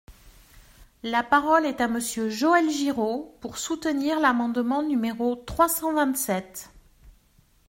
[1.03, 6.71] La parole est à Monsieur Joël Giraud, pour soutenir l’amendement numéro trois cent vingt-sept.